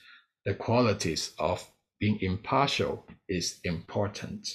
[0.46, 1.66] The qualities of
[2.00, 4.48] being impartial is important.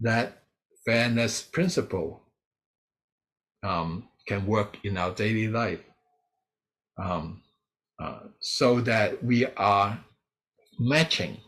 [0.00, 0.42] That
[0.84, 2.22] fairness principle
[3.62, 5.80] um, can work in our daily life
[7.02, 7.42] um,
[8.02, 10.04] uh, so that we are
[10.78, 11.38] matching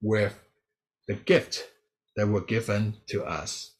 [0.00, 0.38] with
[1.08, 1.68] the gift
[2.16, 3.72] that were given to us.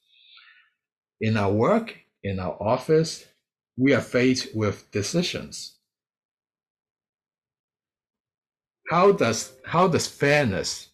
[1.21, 3.25] In our work, in our office,
[3.77, 5.79] we are faced with decisions.
[8.91, 10.89] How does how does fairness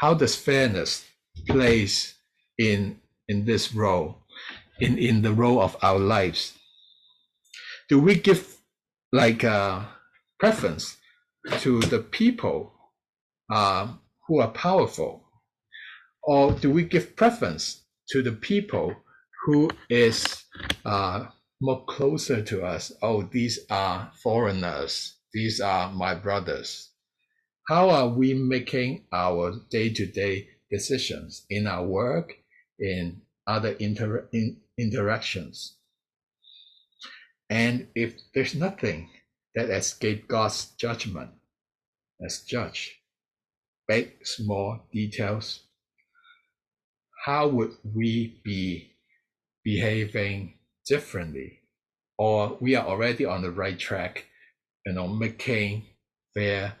[0.00, 1.04] how does fairness
[1.46, 2.14] plays
[2.58, 4.19] in in this role
[4.80, 6.58] in, in the role of our lives?
[7.88, 8.58] Do we give
[9.12, 9.84] like uh,
[10.38, 10.96] preference
[11.60, 12.72] to the people
[13.52, 13.88] uh,
[14.26, 15.24] who are powerful?
[16.22, 18.94] Or do we give preference to the people
[19.44, 20.44] who is
[20.84, 21.26] uh,
[21.60, 22.92] more closer to us?
[23.02, 25.16] Oh, these are foreigners.
[25.32, 26.90] These are my brothers.
[27.68, 32.34] How are we making our day-to-day decisions in our work,
[32.78, 35.76] in other inter in interactions.
[37.50, 39.10] And if there's nothing
[39.54, 41.30] that escapes God's judgment
[42.24, 42.96] as judge,
[43.88, 45.60] big, small details,
[47.24, 48.92] how would we be
[49.64, 50.54] behaving
[50.86, 51.58] differently?
[52.18, 54.26] Or we are already on the right track,
[54.86, 55.86] you know, making
[56.34, 56.74] fair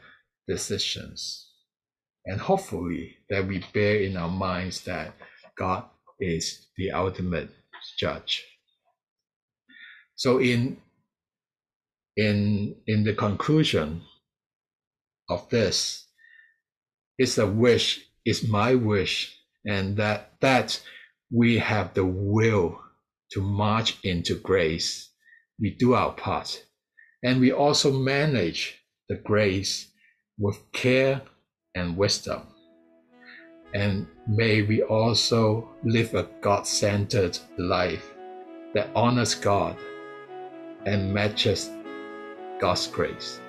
[0.46, 1.48] decisions.
[2.26, 5.14] And hopefully that we bear in our minds that
[5.56, 5.84] God
[6.20, 7.50] is the ultimate
[7.98, 8.44] judge.
[10.14, 10.78] So in
[12.16, 14.02] in in the conclusion
[15.28, 16.06] of this,
[17.18, 20.82] it's a wish, it's my wish, and that that
[21.32, 22.80] we have the will
[23.32, 25.10] to march into grace.
[25.60, 26.64] We do our part.
[27.22, 29.92] And we also manage the grace
[30.38, 31.22] with care
[31.74, 32.42] and wisdom.
[33.74, 38.14] And may we also live a God centered life
[38.74, 39.76] that honors God
[40.86, 41.70] and matches
[42.60, 43.40] God's grace.